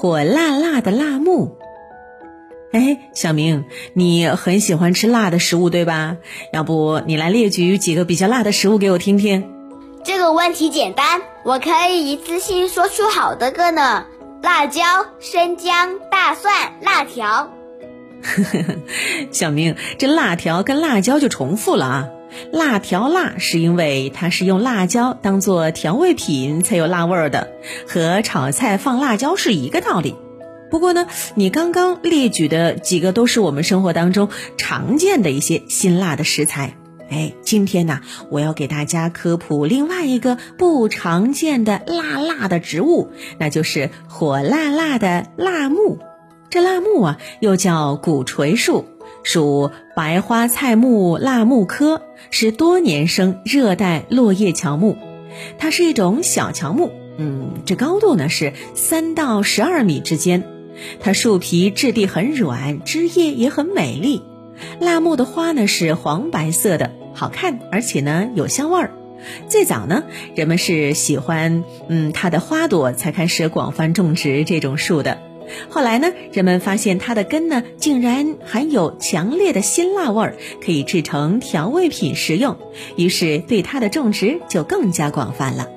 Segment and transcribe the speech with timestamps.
[0.00, 1.58] 火辣辣的辣木。
[2.70, 6.18] 哎，小明，你很喜欢吃辣的食物对吧？
[6.52, 9.50] 要不你来列举几个比较辣的食物给我听听？
[10.04, 14.06] 这个问题简单，我可以一次性说出好多个呢。
[14.40, 14.84] 辣椒、
[15.18, 17.50] 生姜、大蒜、辣条。
[19.32, 22.08] 小明，这辣条跟辣椒就重复了啊！
[22.52, 27.48] 辣条辣是因为它是用辣椒当做调味品才有辣味儿的，
[27.86, 30.14] 和炒菜放辣椒是一个道理。
[30.70, 36.76] 不过呢，你刚刚列举的几个都是我们生活当中常见的一些辛辣的食材。
[37.10, 38.00] 哎，今天呢，
[38.30, 45.98] 我要给大家科普另外一个不常见的辣辣的植物，那就是火辣辣的辣木。
[46.50, 48.84] 这辣木啊，又叫鼓槌树，
[49.30, 52.00] 属白花菜木辣木科，
[52.30, 54.96] 是多年生热带落叶乔木。
[55.58, 60.44] 它是一种小乔木，嗯，这高度呢是三到十二米之间。
[60.98, 64.22] 它树皮质地很软，枝叶也很美丽。
[64.80, 68.92] 辣木的花呢是黄白色的，好看，而且呢有香味儿。
[69.46, 70.04] 最早呢，
[70.36, 75.18] 人们是喜欢嗯它的花朵才开始广泛种植这种树的。
[75.68, 82.56] 后来呢，人们发现它的根呢竟然含有强烈的辛辣味儿，可以制成调味品食用，
[82.96, 85.68] 于是对它的种植就更加广泛了。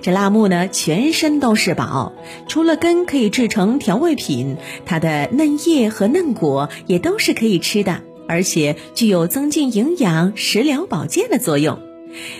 [0.00, 2.12] 这辣木呢，全身都是宝，
[2.48, 11.80] 除了根可以制成调味品，它的嫩叶和嫩果也都是可以吃的，而且具有增进营养、食疗保健的作用。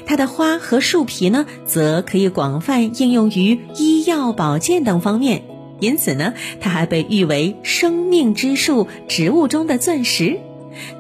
[0.07, 5.43] 它的花和树皮呢，则可以广泛应用于医药保健等方面，
[5.85, 10.41] 因此呢，它还被誉为生命之树，植物中的钻石。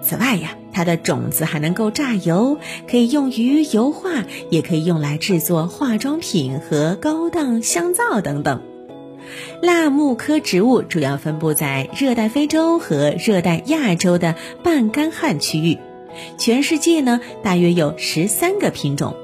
[0.02, 0.56] 此外呀。
[0.76, 2.58] 它的种子还能够榨油，
[2.90, 8.60] 可以用于油画，也可以用来制作化妆品和高档香皂等等。
[9.62, 15.78] 辣木科植物主要分布在热带非洲和热带亚洲的半干旱区域，
[16.38, 19.14] 全世界呢大约有十三个品种。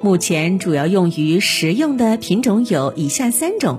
[0.00, 3.78] 目前主要用于食用的品种有以下三种：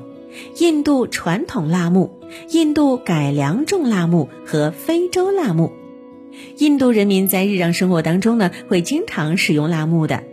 [0.57, 5.71] 印度传统辣木、印度改良种辣木和非洲辣木。
[6.57, 10.23] 印度人民在日常生活当中呢，会经常使用辣木的，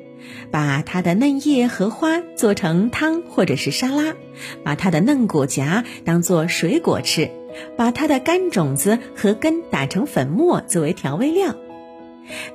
[0.50, 4.15] 把它的嫩叶和花做成汤或者是沙拉，
[4.62, 7.31] 把它的嫩果荚当做水果吃，
[7.76, 11.55] 把它的干种子和根打成粉末作为调味料。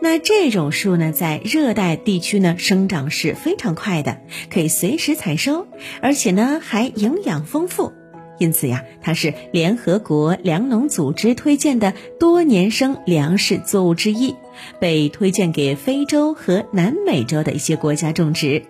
[0.02, 5.68] 那这种树呢，在热带地区呢生长是非常快的，可以随时采收，
[6.02, 7.94] 而且呢还营养丰富。
[8.40, 14.36] 因此呀，它是联合国粮农组织推荐的多年生粮食作物之一，
[14.80, 18.64] 被推荐给非洲和南美洲的一些国家种植。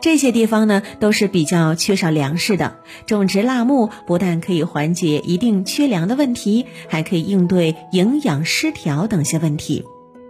[0.00, 2.78] 这些地方呢，都是比较缺少粮食的。
[3.06, 9.84] 种植辣木不但可以缓解一定缺粮的问题，还可以应对营养失调等些问题。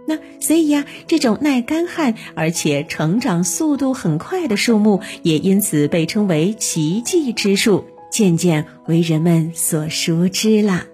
[0.07, 7.85] 那所以呀，这种耐干旱而且成长速度很快的树木，也因此被称为奇迹之树。
[8.11, 10.85] 渐渐为人们所熟知啦。